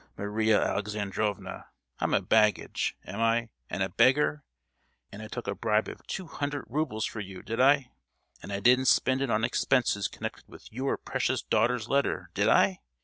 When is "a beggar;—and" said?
3.83-5.21